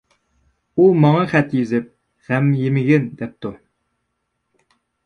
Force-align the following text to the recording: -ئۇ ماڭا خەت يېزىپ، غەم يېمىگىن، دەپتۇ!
-ئۇ 0.43 0.87
ماڭا 1.03 1.19
خەت 1.35 1.53
يېزىپ، 1.57 1.93
غەم 2.31 2.49
يېمىگىن، 2.63 3.09
دەپتۇ! 3.21 3.57